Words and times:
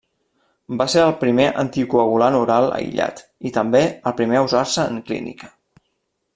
Va 0.79 0.87
ser 0.93 1.03
el 1.09 1.13
primer 1.23 1.45
anticoagulant 1.63 2.37
oral 2.39 2.67
aïllat, 2.79 3.23
i 3.51 3.55
també, 3.61 3.85
el 4.13 4.19
primer 4.23 4.41
a 4.41 4.45
usar-se 4.49 4.91
en 4.95 5.01
clínica. 5.11 5.55